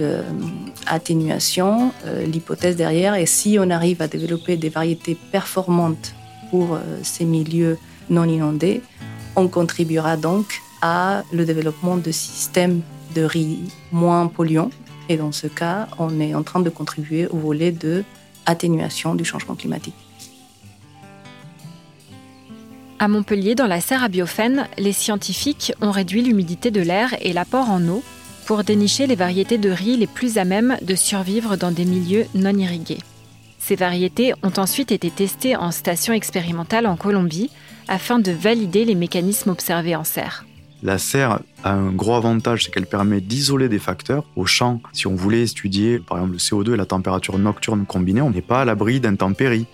euh, 0.93 2.27
l'hypothèse 2.27 2.77
derrière 2.77 3.15
est 3.15 3.27
si 3.27 3.59
on 3.61 3.71
arrive 3.71 4.03
à 4.03 4.09
développer 4.09 4.57
des 4.57 4.69
variétés 4.69 5.17
performantes 5.31 6.15
pour 6.51 6.79
ces 7.03 7.25
milieux 7.25 7.79
non 8.09 8.25
inondés, 8.25 8.83
on 9.37 9.47
contribuera 9.47 10.17
donc 10.17 10.61
à 10.83 11.23
le 11.33 11.45
développement 11.45 11.97
de 11.97 12.11
systèmes 12.11 12.83
de 13.15 13.23
riz 13.23 13.61
moins 13.93 14.27
polluants. 14.27 14.71
Et 15.09 15.17
dans 15.17 15.33
ce 15.33 15.47
cas, 15.47 15.89
on 15.99 16.21
est 16.21 16.35
en 16.35 16.43
train 16.43 16.61
de 16.61 16.71
contribuer 16.71 17.27
au 17.29 17.37
volet 17.37 17.73
de 17.73 18.05
atténuation 18.47 19.15
du 19.15 19.25
changement 19.25 19.55
climatique. 19.55 19.95
À 22.99 23.09
Montpellier, 23.09 23.55
dans 23.55 23.67
la 23.67 23.81
serre 23.81 24.05
à 24.05 24.09
Biophène, 24.09 24.69
les 24.77 24.93
scientifiques 24.93 25.73
ont 25.81 25.91
réduit 25.91 26.23
l'humidité 26.23 26.71
de 26.71 26.83
l'air 26.83 27.15
et 27.23 27.33
l'apport 27.33 27.71
en 27.71 27.87
eau 27.89 28.03
pour 28.51 28.65
dénicher 28.65 29.07
les 29.07 29.15
variétés 29.15 29.59
de 29.59 29.71
riz 29.71 29.97
les 29.97 30.09
plus 30.09 30.37
à 30.37 30.45
même 30.45 30.77
de 30.83 30.97
survivre 30.97 31.55
dans 31.55 31.71
des 31.71 31.85
milieux 31.85 32.27
non 32.35 32.53
irrigués. 32.53 32.99
Ces 33.61 33.77
variétés 33.77 34.33
ont 34.43 34.51
ensuite 34.57 34.91
été 34.91 35.09
testées 35.09 35.55
en 35.55 35.71
station 35.71 36.15
expérimentale 36.15 36.89
en 36.89 36.97
Colombie 36.97 37.53
afin 37.87 38.19
de 38.19 38.33
valider 38.33 38.85
les 38.85 38.97
mécanismes 38.97 39.51
observés 39.51 39.95
en 39.95 40.03
serre. 40.03 40.47
La 40.83 40.99
serre 40.99 41.39
a 41.63 41.75
un 41.75 41.93
gros 41.93 42.15
avantage, 42.15 42.65
c'est 42.65 42.73
qu'elle 42.73 42.87
permet 42.87 43.21
d'isoler 43.21 43.69
des 43.69 43.79
facteurs. 43.79 44.25
Au 44.35 44.47
champ, 44.47 44.81
si 44.93 45.07
on 45.07 45.15
voulait 45.15 45.45
étudier 45.45 46.01
par 46.01 46.19
exemple 46.19 46.33
le 46.33 46.39
CO2 46.39 46.75
et 46.75 46.77
la 46.77 46.87
température 46.87 47.39
nocturne 47.39 47.87
combinée, 47.87 48.21
on 48.21 48.31
n'est 48.31 48.43
pas 48.43 48.63
à 48.63 48.65
l'abri 48.65 48.99
d'intempéries. 48.99 49.67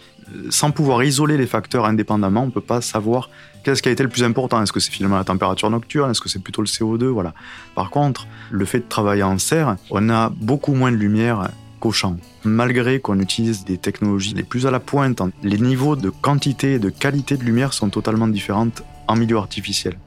Sans 0.50 0.70
pouvoir 0.70 1.04
isoler 1.04 1.36
les 1.36 1.46
facteurs 1.46 1.84
indépendamment, 1.84 2.42
on 2.42 2.46
ne 2.46 2.50
peut 2.50 2.60
pas 2.60 2.80
savoir 2.80 3.30
qu'est-ce 3.62 3.82
qui 3.82 3.88
a 3.88 3.92
été 3.92 4.02
le 4.02 4.08
plus 4.08 4.24
important. 4.24 4.62
Est-ce 4.62 4.72
que 4.72 4.80
c'est 4.80 4.90
finalement 4.90 5.16
la 5.16 5.24
température 5.24 5.70
nocturne? 5.70 6.10
Est-ce 6.10 6.20
que 6.20 6.28
c'est 6.28 6.42
plutôt 6.42 6.62
le 6.62 6.66
CO2 6.66 7.06
Voilà. 7.06 7.32
Par 7.74 7.90
contre, 7.90 8.26
le 8.50 8.64
fait 8.64 8.80
de 8.80 8.88
travailler 8.88 9.22
en 9.22 9.38
serre, 9.38 9.76
on 9.90 10.08
a 10.08 10.30
beaucoup 10.30 10.74
moins 10.74 10.90
de 10.90 10.96
lumière 10.96 11.48
qu'au 11.80 11.92
champ. 11.92 12.16
Malgré 12.44 13.00
qu'on 13.00 13.20
utilise 13.20 13.64
des 13.64 13.78
technologies 13.78 14.34
les 14.34 14.42
plus 14.42 14.66
à 14.66 14.70
la 14.70 14.80
pointe, 14.80 15.22
les 15.42 15.58
niveaux 15.58 15.96
de 15.96 16.10
quantité 16.10 16.74
et 16.74 16.78
de 16.78 16.90
qualité 16.90 17.36
de 17.36 17.44
lumière 17.44 17.72
sont 17.72 17.90
totalement 17.90 18.28
différentes 18.28 18.82
en 19.08 19.16
milieu 19.16 19.36
artificiel. 19.36 19.98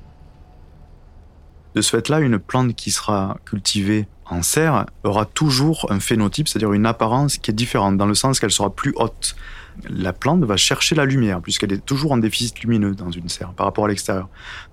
De 1.75 1.81
ce 1.81 1.91
fait-là, 1.91 2.19
une 2.19 2.39
plante 2.39 2.75
qui 2.75 2.91
sera 2.91 3.37
cultivée 3.45 4.07
en 4.29 4.41
serre 4.41 4.85
aura 5.03 5.25
toujours 5.25 5.87
un 5.89 5.99
phénotype, 5.99 6.47
c'est-à-dire 6.47 6.73
une 6.73 6.85
apparence 6.85 7.37
qui 7.37 7.51
est 7.51 7.53
différente, 7.53 7.97
dans 7.97 8.05
le 8.05 8.15
sens 8.15 8.39
qu'elle 8.39 8.51
sera 8.51 8.69
plus 8.69 8.93
haute. 8.95 9.35
La 9.89 10.11
plante 10.11 10.43
va 10.43 10.57
chercher 10.57 10.95
la 10.95 11.05
lumière, 11.05 11.41
puisqu'elle 11.41 11.71
est 11.71 11.85
toujours 11.85 12.11
en 12.11 12.17
déficit 12.17 12.59
lumineux 12.61 12.95
dans 12.95 13.11
une 13.11 13.29
serre 13.29 13.53
par 13.53 13.65
rapport 13.65 13.85
à 13.85 13.87
l'extérieur. 13.87 14.27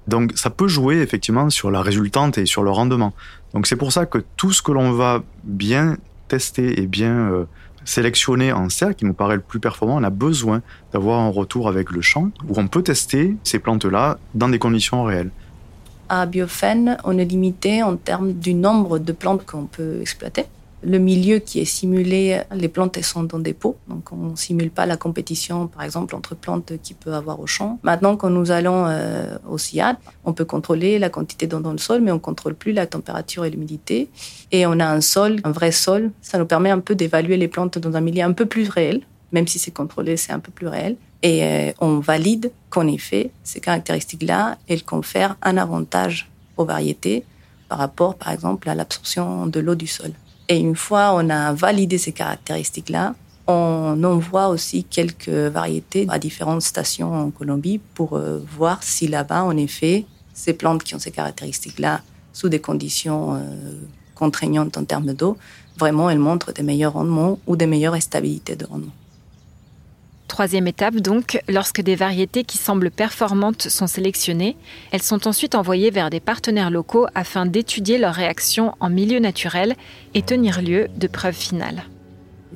Donc 0.09 0.33
ça 0.35 0.51
peut 0.51 0.69
jouer 0.69 1.01
effectivement 1.01 1.49
sur 1.49 1.71
la 1.71 1.81
résultante 1.81 2.39
et 2.39 2.47
sur 2.47 2.63
le 2.63 2.71
rendement. 2.71 3.15
Donc 3.55 3.67
c'est 3.67 3.77
pour 3.77 3.93
ça 3.93 4.07
que 4.07 4.19
tout 4.37 4.53
ce 4.53 4.63
que 4.63 4.73
l'on 4.73 4.93
va 4.93 5.23
bien 5.45 5.97
tester 6.29 6.81
et 6.81 6.87
bien 6.87 7.31
euh, 7.31 7.45
sélectionner 7.85 8.53
en 8.53 8.69
serre, 8.69 8.97
qui 8.97 9.05
nous 9.05 9.15
paraît 9.15 9.37
le 9.37 9.43
plus 9.43 9.61
performant, 9.61 9.97
on 9.97 10.03
a 10.03 10.11
besoin 10.11 10.61
d'avoir 10.93 11.21
un 11.21 11.29
retour 11.29 11.69
avec 11.69 11.93
le 11.93 12.03
champ, 12.03 12.31
où 12.49 12.55
on 12.57 12.67
peut 12.67 12.83
tester 12.83 13.37
ces 13.45 13.61
plantes-là 13.61 14.19
dans 14.35 14.49
des 14.49 14.59
conditions 14.59 15.05
réelles 15.05 15.31
à 16.09 16.27
Biofen, 16.27 16.99
on 17.05 17.19
est 17.19 17.25
limité 17.25 17.83
en 17.83 17.97
termes 17.97 18.33
du 18.33 18.55
nombre 18.55 18.99
de 18.99 19.13
plantes 19.13 19.45
qu'on 19.47 19.67
peut 19.67 20.01
exploiter. 20.01 20.47
Le 20.83 20.99
milieu 20.99 21.39
qui 21.39 21.59
est 21.59 21.65
simulé, 21.65 22.43
les 22.55 22.69
plantes 22.69 23.03
sont 23.03 23.25
dans 23.25 23.39
des 23.39 23.55
pots, 23.55 23.77
donc 23.89 24.13
on 24.13 24.31
ne 24.31 24.37
simule 24.37 24.71
pas 24.71 24.87
la 24.87 24.97
compétition, 24.97 25.67
par 25.67 25.83
exemple, 25.83 26.15
entre 26.15 26.37
plantes 26.37 26.75
qui 26.83 26.95
peut 26.95 27.15
avoir 27.15 27.41
au 27.41 27.47
champ. 27.47 27.81
Maintenant, 27.83 28.17
quand 28.17 28.31
nous 28.31 28.51
allons 28.51 28.85
euh, 28.87 29.37
au 29.49 29.59
SIAD, 29.59 29.97
on 30.25 30.33
peut 30.33 30.45
contrôler 30.45 30.99
la 30.99 31.09
quantité 31.09 31.47
d'eau 31.47 31.61
dans 31.61 31.73
le 31.73 31.79
sol, 31.79 32.03
mais 32.03 32.13
on 32.13 32.17
ne 32.17 32.21
contrôle 32.21 32.55
plus 32.55 32.73
la 32.73 32.87
température 32.87 33.45
et 33.45 33.51
l'humidité. 33.51 34.11
Et 34.53 34.67
on 34.67 34.79
a 34.79 34.87
un 34.87 35.01
sol, 35.01 35.41
un 35.45 35.51
vrai 35.51 35.73
sol. 35.73 36.11
Ça 36.21 36.39
nous 36.39 36.47
permet 36.47 36.71
un 36.71 36.81
peu 36.81 36.95
d'évaluer 36.95 37.37
les 37.37 37.49
plantes 37.49 37.79
dans 37.79 37.97
un 37.97 38.01
milieu 38.01 38.23
un 38.23 38.33
peu 38.33 38.47
plus 38.47 38.69
réel, 38.69 39.01
même 39.33 39.47
si 39.47 39.59
c'est 39.59 39.71
contrôlé, 39.71 40.17
c'est 40.17 40.33
un 40.33 40.39
peu 40.39 40.53
plus 40.53 40.69
réel. 40.69 40.97
Et 41.23 41.45
euh, 41.45 41.73
on 41.81 41.99
valide 41.99 42.53
qu'en 42.71 42.87
effet, 42.87 43.31
ces 43.43 43.61
caractéristiques-là, 43.61 44.59
elles 44.69 44.85
confèrent 44.85 45.37
un 45.43 45.57
avantage 45.57 46.31
aux 46.57 46.65
variétés 46.65 47.25
par 47.69 47.79
rapport, 47.79 48.15
par 48.15 48.33
exemple, 48.33 48.69
à 48.69 48.75
l'absorption 48.75 49.47
de 49.47 49.61
l'eau 49.61 49.75
du 49.75 49.87
sol. 49.87 50.13
Et 50.49 50.59
une 50.59 50.77
fois 50.77 51.13
on 51.15 51.29
a 51.29 51.53
validé 51.53 51.99
ces 51.99 52.13
caractéristiques-là, 52.13 53.15
on 53.49 54.03
envoie 54.03 54.49
aussi 54.49 54.85
quelques 54.85 55.29
variétés 55.29 56.07
à 56.09 56.19
différentes 56.19 56.63
stations 56.63 57.15
en 57.15 57.31
Colombie 57.31 57.81
pour 57.95 58.17
euh, 58.17 58.43
voir 58.57 58.83
si 58.83 59.07
là-bas, 59.07 59.45
en 59.45 59.57
effet, 59.57 60.05
ces 60.35 60.53
plantes 60.53 60.83
qui 60.83 60.95
ont 60.95 60.99
ces 60.99 61.13
caractéristiques-là, 61.13 62.03
sous 62.33 62.49
des 62.49 62.61
conditions 62.61 63.35
euh, 63.35 63.41
contraignantes 64.15 64.77
en 64.77 64.85
termes 64.85 65.15
d'eau, 65.15 65.37
vraiment 65.79 66.11
elles 66.11 66.19
montrent 66.19 66.53
des 66.53 66.63
meilleurs 66.63 66.95
rendements 66.95 67.39
ou 67.47 67.57
des 67.57 67.67
meilleures 67.67 68.01
stabilités 68.03 68.57
de 68.57 68.67
rendement. 68.67 68.93
Troisième 70.29 70.67
étape 70.67 70.97
donc, 70.97 71.41
lorsque 71.49 71.81
des 71.81 71.95
variétés 71.95 72.45
qui 72.45 72.59
semblent 72.59 72.91
performantes 72.91 73.63
sont 73.63 73.87
sélectionnées, 73.87 74.57
elles 74.91 75.03
sont 75.03 75.29
ensuite 75.29 75.55
envoyées 75.55 75.91
vers 75.91 76.11
des 76.11 76.21
partenaires 76.21 76.71
locaux 76.71 77.07
afin 77.15 77.47
d'étudier 77.47 77.97
leurs 77.99 78.15
réactions 78.15 78.75
en 78.81 78.91
milieu 78.91 79.21
naturel 79.21 79.75
et 80.15 80.23
tenir 80.23 80.63
lieu 80.63 80.89
de 80.97 81.07
preuves 81.07 81.35
finales. 81.35 81.85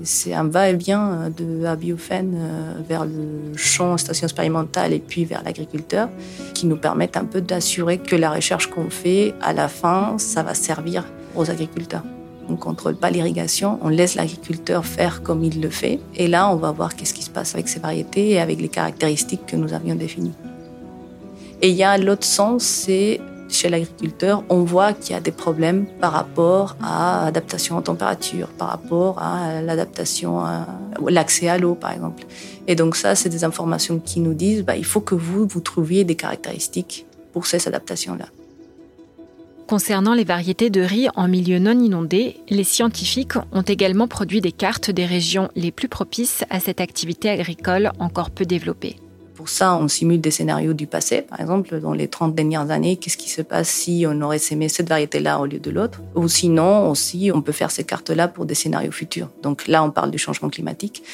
C'est 0.03 0.33
un 0.35 0.45
va-et-vient 0.45 1.31
de 1.37 1.63
la 1.63 1.73
euh, 1.75 2.75
vers 2.89 3.05
le 3.05 3.57
champ 3.57 3.97
station 3.99 4.27
expérimentale 4.27 4.93
et 4.93 4.99
puis 4.99 5.25
vers 5.25 5.43
l'agriculteur 5.43 6.09
qui 6.55 6.67
nous 6.67 6.77
permettent 6.77 7.17
un 7.17 7.25
peu 7.25 7.41
d'assurer 7.41 7.99
que 7.99 8.17
la 8.17 8.31
recherche 8.31 8.69
qu'on 8.69 8.89
fait, 8.89 9.35
à 9.43 9.53
la 9.53 9.69
fin, 9.69 10.17
ça 10.19 10.43
va 10.43 10.55
servir 10.55 11.05
aux 11.37 11.51
agriculteurs. 11.51 12.05
On 12.51 12.55
ne 12.55 12.59
contrôle 12.59 12.97
pas 12.97 13.11
l'irrigation, 13.11 13.79
on 13.81 13.89
laisse 13.89 14.17
l'agriculteur 14.17 14.85
faire 14.85 15.23
comme 15.23 15.45
il 15.45 15.61
le 15.61 15.71
fait. 15.71 16.01
Et 16.17 16.27
là, 16.27 16.51
on 16.51 16.57
va 16.57 16.73
voir 16.73 16.97
qu'est-ce 16.97 17.15
qui 17.15 17.23
se 17.23 17.31
passe 17.31 17.55
avec 17.55 17.69
ces 17.69 17.79
variétés 17.79 18.31
et 18.31 18.41
avec 18.41 18.61
les 18.61 18.69
caractéristiques 18.69 19.47
que 19.47 19.55
nous 19.55 19.73
avions 19.73 19.95
définies. 19.95 20.33
Et 21.63 21.69
il 21.69 21.77
y 21.77 21.85
a 21.85 21.97
l'autre 21.97 22.25
sens, 22.25 22.65
c'est 22.65 23.21
chez 23.49 23.69
l'agriculteur, 23.69 24.43
on 24.49 24.65
voit 24.65 24.93
qu'il 24.93 25.13
y 25.13 25.17
a 25.17 25.21
des 25.21 25.31
problèmes 25.31 25.87
par 26.01 26.11
rapport 26.11 26.77
à 26.83 27.23
l'adaptation 27.27 27.77
en 27.77 27.83
température, 27.83 28.49
par 28.49 28.69
rapport 28.69 29.21
à 29.21 29.63
l'adaptation, 29.63 30.41
à 30.41 30.67
l'accès 31.09 31.49
à 31.49 31.57
l'eau, 31.57 31.77
par 31.77 31.93
exemple. 31.93 32.25
Et 32.67 32.75
donc 32.75 32.97
ça, 32.97 33.15
c'est 33.15 33.29
des 33.29 33.45
informations 33.45 34.01
qui 34.01 34.19
nous 34.19 34.35
disent, 34.35 34.65
bah, 34.65 34.77
il 34.77 34.85
faut 34.85 35.01
que 35.01 35.15
vous, 35.15 35.47
vous 35.47 35.61
trouviez 35.61 36.03
des 36.03 36.17
caractéristiques 36.17 37.07
pour 37.33 37.47
ces 37.47 37.69
adaptations-là. 37.69 38.27
Concernant 39.71 40.15
les 40.15 40.25
variétés 40.25 40.69
de 40.69 40.81
riz 40.81 41.07
en 41.15 41.29
milieu 41.29 41.61
non 41.61 41.79
inondé, 41.79 42.39
les 42.49 42.65
scientifiques 42.65 43.35
ont 43.53 43.63
également 43.63 44.09
produit 44.09 44.41
des 44.41 44.51
cartes 44.51 44.91
des 44.91 45.07
régions 45.07 45.49
les 45.55 45.71
plus 45.71 45.87
propices 45.87 46.43
à 46.51 46.59
cette 46.59 46.81
activité 46.81 47.31
agricole 47.31 47.93
encore 48.01 48.33
peu 48.33 48.45
développée. 48.45 48.97
Pour 49.37 49.49
ça, 49.49 49.77
on 49.77 49.87
simule 49.87 50.21
des 50.21 50.33
scénarios 50.33 50.73
du 50.73 50.89
passé. 50.89 51.23
Par 51.23 51.41
exemple, 51.41 51.79
dans 51.79 51.93
les 51.93 52.09
30 52.09 52.35
dernières 52.35 52.73
années, 52.73 52.97
qu'est-ce 52.97 53.17
qui 53.17 53.31
se 53.31 53.43
passe 53.43 53.69
si 53.69 54.05
on 54.09 54.21
aurait 54.23 54.41
sémé 54.41 54.69
cette 54.69 54.89
variété-là 54.89 55.39
au 55.39 55.47
lieu 55.47 55.61
de 55.61 55.71
l'autre? 55.71 56.03
Ou 56.17 56.27
sinon, 56.27 56.91
aussi, 56.91 57.31
on 57.33 57.41
peut 57.41 57.53
faire 57.53 57.71
ces 57.71 57.85
cartes-là 57.85 58.27
pour 58.27 58.47
des 58.47 58.57
scénarios 58.57 58.91
futurs. 58.91 59.29
Donc 59.41 59.69
là, 59.69 59.85
on 59.85 59.93
parle 59.93 60.11
du 60.11 60.19
changement 60.19 60.49
climatique. 60.49 61.05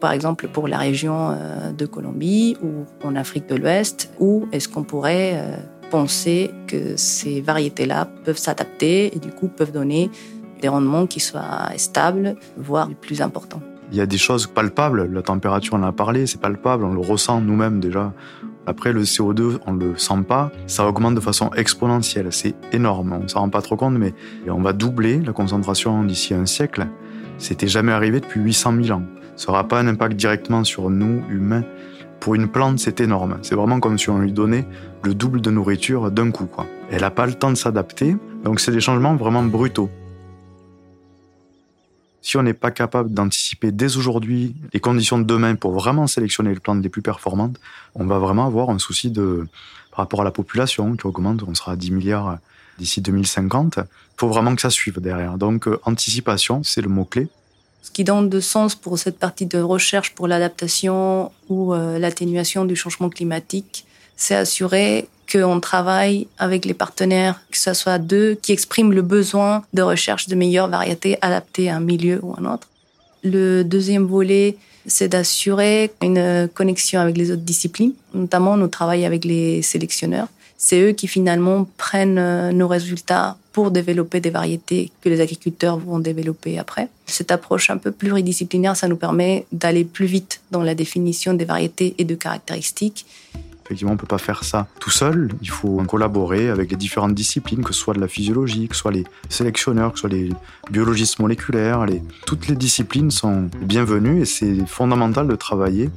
Par 0.00 0.12
exemple, 0.12 0.48
pour 0.48 0.68
la 0.68 0.76
région 0.76 1.30
euh, 1.30 1.72
de 1.72 1.86
Colombie 1.86 2.58
ou 2.62 2.84
en 3.08 3.16
Afrique 3.16 3.48
de 3.48 3.54
l'Ouest, 3.54 4.10
où 4.20 4.48
est-ce 4.52 4.68
qu'on 4.68 4.84
pourrait 4.84 5.32
euh, 5.36 5.56
penser 5.92 6.50
que 6.68 6.96
ces 6.96 7.42
variétés-là 7.42 8.08
peuvent 8.24 8.38
s'adapter 8.38 9.14
et 9.14 9.18
du 9.18 9.30
coup 9.30 9.48
peuvent 9.48 9.72
donner 9.72 10.10
des 10.62 10.68
rendements 10.68 11.06
qui 11.06 11.20
soient 11.20 11.68
stables, 11.76 12.36
voire 12.56 12.88
plus 12.98 13.20
importants. 13.20 13.60
Il 13.90 13.98
y 13.98 14.00
a 14.00 14.06
des 14.06 14.16
choses 14.16 14.46
palpables, 14.46 15.12
la 15.12 15.20
température, 15.20 15.74
on 15.74 15.82
en 15.82 15.88
a 15.88 15.92
parlé, 15.92 16.26
c'est 16.26 16.40
palpable, 16.40 16.84
on 16.84 16.94
le 16.94 17.00
ressent 17.00 17.42
nous-mêmes 17.42 17.78
déjà. 17.78 18.14
Après, 18.64 18.94
le 18.94 19.02
CO2, 19.02 19.58
on 19.66 19.74
le 19.74 19.98
sent 19.98 20.22
pas, 20.26 20.50
ça 20.66 20.88
augmente 20.88 21.14
de 21.14 21.20
façon 21.20 21.50
exponentielle, 21.50 22.28
c'est 22.30 22.54
énorme, 22.72 23.20
on 23.22 23.28
s'en 23.28 23.40
rend 23.40 23.50
pas 23.50 23.60
trop 23.60 23.76
compte, 23.76 23.98
mais 23.98 24.14
on 24.48 24.62
va 24.62 24.72
doubler 24.72 25.20
la 25.20 25.34
concentration 25.34 26.04
d'ici 26.04 26.32
un 26.32 26.46
siècle. 26.46 26.86
C'était 27.36 27.68
jamais 27.68 27.92
arrivé 27.92 28.20
depuis 28.20 28.40
800 28.40 28.82
000 28.82 28.98
ans. 28.98 29.04
Ça 29.36 29.48
n'aura 29.48 29.68
pas 29.68 29.78
un 29.78 29.88
impact 29.88 30.14
directement 30.14 30.64
sur 30.64 30.88
nous, 30.88 31.22
humains, 31.28 31.64
pour 32.22 32.36
une 32.36 32.46
plante, 32.46 32.78
c'est 32.78 33.00
énorme. 33.00 33.38
C'est 33.42 33.56
vraiment 33.56 33.80
comme 33.80 33.98
si 33.98 34.08
on 34.08 34.20
lui 34.20 34.30
donnait 34.30 34.64
le 35.02 35.12
double 35.12 35.40
de 35.40 35.50
nourriture 35.50 36.12
d'un 36.12 36.30
coup. 36.30 36.48
Elle 36.88 37.00
n'a 37.00 37.10
pas 37.10 37.26
le 37.26 37.34
temps 37.34 37.50
de 37.50 37.56
s'adapter, 37.56 38.16
donc 38.44 38.60
c'est 38.60 38.70
des 38.70 38.80
changements 38.80 39.16
vraiment 39.16 39.42
brutaux. 39.42 39.90
Si 42.20 42.36
on 42.36 42.44
n'est 42.44 42.54
pas 42.54 42.70
capable 42.70 43.10
d'anticiper 43.12 43.72
dès 43.72 43.96
aujourd'hui 43.96 44.54
les 44.72 44.78
conditions 44.78 45.18
de 45.18 45.24
demain 45.24 45.56
pour 45.56 45.72
vraiment 45.72 46.06
sélectionner 46.06 46.54
les 46.54 46.60
plantes 46.60 46.80
les 46.80 46.88
plus 46.88 47.02
performantes, 47.02 47.58
on 47.96 48.06
va 48.06 48.20
vraiment 48.20 48.46
avoir 48.46 48.70
un 48.70 48.78
souci 48.78 49.10
de, 49.10 49.48
par 49.90 49.98
rapport 49.98 50.20
à 50.20 50.24
la 50.24 50.30
population 50.30 50.94
qui 50.94 51.08
augmente, 51.08 51.42
on 51.42 51.54
sera 51.54 51.72
à 51.72 51.76
10 51.76 51.90
milliards 51.90 52.38
d'ici 52.78 53.00
2050. 53.00 53.78
Il 53.78 53.84
faut 54.16 54.28
vraiment 54.28 54.54
que 54.54 54.62
ça 54.62 54.70
suive 54.70 55.00
derrière. 55.00 55.38
Donc 55.38 55.66
euh, 55.66 55.80
anticipation, 55.86 56.62
c'est 56.62 56.82
le 56.82 56.88
mot-clé. 56.88 57.26
Ce 57.82 57.90
qui 57.90 58.04
donne 58.04 58.28
de 58.28 58.40
sens 58.40 58.74
pour 58.74 58.98
cette 58.98 59.18
partie 59.18 59.46
de 59.46 59.58
recherche 59.58 60.14
pour 60.14 60.28
l'adaptation 60.28 61.32
ou 61.48 61.74
euh, 61.74 61.98
l'atténuation 61.98 62.64
du 62.64 62.76
changement 62.76 63.10
climatique, 63.10 63.84
c'est 64.16 64.36
assurer 64.36 65.08
qu'on 65.30 65.60
travaille 65.60 66.28
avec 66.38 66.64
les 66.64 66.74
partenaires, 66.74 67.40
que 67.50 67.58
ce 67.58 67.74
soit 67.74 67.98
d'eux 67.98 68.38
qui 68.40 68.52
expriment 68.52 68.92
le 68.92 69.02
besoin 69.02 69.64
de 69.72 69.82
recherche 69.82 70.28
de 70.28 70.34
meilleures 70.34 70.68
variétés 70.68 71.18
adaptées 71.22 71.70
à 71.70 71.76
un 71.76 71.80
milieu 71.80 72.20
ou 72.22 72.34
à 72.34 72.40
un 72.40 72.54
autre. 72.54 72.68
Le 73.24 73.62
deuxième 73.62 74.04
volet, 74.04 74.56
c'est 74.86 75.08
d'assurer 75.08 75.92
une 76.02 76.48
connexion 76.54 77.00
avec 77.00 77.16
les 77.16 77.30
autres 77.30 77.42
disciplines. 77.42 77.92
Notamment, 78.14 78.56
nous 78.56 78.68
travaillons 78.68 79.06
avec 79.06 79.24
les 79.24 79.62
sélectionneurs. 79.62 80.28
C'est 80.64 80.80
eux 80.80 80.92
qui 80.92 81.08
finalement 81.08 81.66
prennent 81.76 82.18
euh, 82.18 82.52
nos 82.52 82.68
résultats 82.68 83.36
pour 83.52 83.72
développer 83.72 84.20
des 84.20 84.30
variétés 84.30 84.92
que 85.00 85.08
les 85.08 85.20
agriculteurs 85.20 85.76
vont 85.76 85.98
développer 85.98 86.56
après. 86.56 86.88
Cette 87.04 87.32
approche 87.32 87.68
un 87.68 87.78
peu 87.78 87.90
pluridisciplinaire, 87.90 88.76
ça 88.76 88.86
nous 88.86 88.96
permet 88.96 89.44
d'aller 89.50 89.84
plus 89.84 90.06
vite 90.06 90.40
dans 90.52 90.62
la 90.62 90.76
définition 90.76 91.34
des 91.34 91.44
variétés 91.44 91.96
et 91.98 92.04
de 92.04 92.14
caractéristiques. 92.14 93.06
Effectivement, 93.64 93.90
on 93.90 93.94
ne 93.94 94.00
peut 94.00 94.06
pas 94.06 94.18
faire 94.18 94.44
ça 94.44 94.68
tout 94.78 94.90
seul. 94.90 95.32
Il 95.42 95.50
faut 95.50 95.82
collaborer 95.82 96.48
avec 96.48 96.70
les 96.70 96.76
différentes 96.76 97.14
disciplines, 97.14 97.64
que 97.64 97.72
ce 97.72 97.80
soit 97.80 97.94
de 97.94 98.00
la 98.00 98.08
physiologie, 98.08 98.68
que 98.68 98.76
ce 98.76 98.82
soit 98.82 98.92
les 98.92 99.04
sélectionneurs, 99.28 99.92
que 99.92 99.98
ce 99.98 100.02
soit 100.02 100.16
les 100.16 100.30
biologistes 100.70 101.18
moléculaires. 101.18 101.84
Toutes 102.24 102.46
les 102.46 102.54
disciplines 102.54 103.10
sont 103.10 103.50
bienvenues 103.62 104.22
et 104.22 104.26
c'est 104.26 104.64
fondamental 104.66 105.26
de 105.26 105.34
travailler 105.34 105.90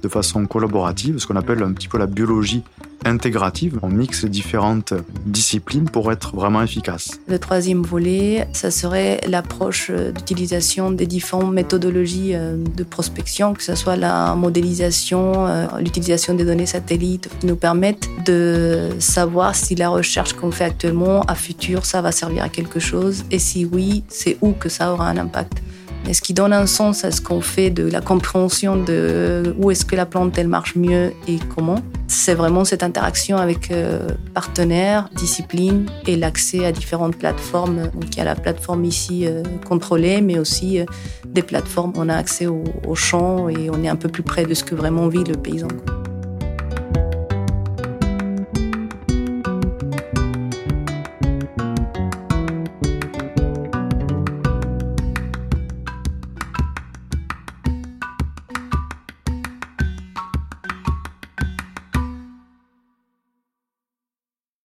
de 0.00 0.08
façon 0.08 0.46
collaborative, 0.46 1.18
ce 1.18 1.26
qu'on 1.26 1.36
appelle 1.36 1.62
un 1.62 1.72
petit 1.72 1.88
peu 1.88 1.98
la 1.98 2.06
biologie 2.06 2.62
intégrative. 3.04 3.78
On 3.82 3.88
mixe 3.88 4.24
différentes 4.24 4.94
disciplines 5.26 5.88
pour 5.88 6.12
être 6.12 6.34
vraiment 6.34 6.62
efficace. 6.62 7.18
Le 7.28 7.38
troisième 7.38 7.82
volet, 7.82 8.46
ça 8.52 8.70
serait 8.70 9.20
l'approche 9.26 9.90
d'utilisation 9.90 10.90
des 10.90 11.06
différentes 11.06 11.52
méthodologies 11.52 12.34
euh, 12.34 12.56
de 12.76 12.84
prospection, 12.84 13.54
que 13.54 13.62
ce 13.62 13.74
soit 13.74 13.96
la 13.96 14.34
modélisation, 14.34 15.46
euh, 15.46 15.66
l'utilisation 15.78 16.34
des 16.34 16.44
données 16.44 16.66
satellites, 16.66 17.28
qui 17.40 17.46
nous 17.46 17.56
permettent 17.56 18.08
de 18.24 18.90
savoir 18.98 19.54
si 19.54 19.74
la 19.74 19.88
recherche 19.88 20.32
qu'on 20.34 20.50
fait 20.50 20.64
actuellement, 20.64 21.22
à 21.22 21.34
futur, 21.34 21.84
ça 21.84 22.02
va 22.02 22.12
servir 22.12 22.44
à 22.44 22.48
quelque 22.48 22.80
chose, 22.80 23.24
et 23.30 23.38
si 23.38 23.64
oui, 23.64 24.04
c'est 24.08 24.38
où 24.40 24.52
que 24.52 24.68
ça 24.68 24.92
aura 24.92 25.08
un 25.08 25.16
impact 25.16 25.62
et 26.08 26.14
ce 26.14 26.20
qui 26.20 26.34
donne 26.34 26.52
un 26.52 26.66
sens 26.66 27.04
à 27.04 27.10
ce 27.10 27.20
qu'on 27.20 27.40
fait 27.40 27.70
de 27.70 27.88
la 27.88 28.00
compréhension 28.00 28.76
de 28.76 29.54
où 29.58 29.70
est-ce 29.70 29.84
que 29.84 29.96
la 29.96 30.06
plante 30.06 30.36
elle 30.36 30.48
marche 30.48 30.74
mieux 30.76 31.12
et 31.28 31.38
comment? 31.54 31.78
C'est 32.08 32.34
vraiment 32.34 32.64
cette 32.64 32.82
interaction 32.82 33.38
avec 33.38 33.70
euh, 33.70 34.08
partenaires, 34.34 35.08
disciplines 35.14 35.86
et 36.06 36.16
l'accès 36.16 36.64
à 36.66 36.72
différentes 36.72 37.16
plateformes. 37.16 37.84
Donc 37.94 38.14
il 38.14 38.18
y 38.18 38.20
a 38.20 38.24
la 38.24 38.34
plateforme 38.34 38.84
ici 38.84 39.26
euh, 39.26 39.42
contrôlée, 39.66 40.20
mais 40.20 40.38
aussi 40.38 40.80
euh, 40.80 40.84
des 41.26 41.42
plateformes 41.42 41.92
où 41.96 42.00
on 42.00 42.08
a 42.08 42.16
accès 42.16 42.46
au, 42.46 42.64
au 42.86 42.94
champ 42.94 43.48
et 43.48 43.70
on 43.70 43.82
est 43.82 43.88
un 43.88 43.96
peu 43.96 44.08
plus 44.08 44.22
près 44.22 44.44
de 44.44 44.54
ce 44.54 44.64
que 44.64 44.74
vraiment 44.74 45.08
vit 45.08 45.24
le 45.24 45.36
paysan. 45.36 45.68